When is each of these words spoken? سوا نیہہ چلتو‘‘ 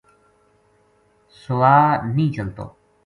سوا 1.39 1.77
نیہہ 2.15 2.31
چلتو‘‘ 2.35 2.65